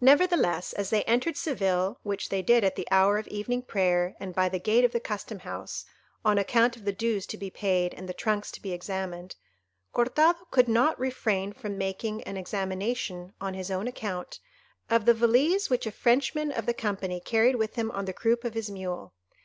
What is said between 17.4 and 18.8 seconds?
with him on the croup of his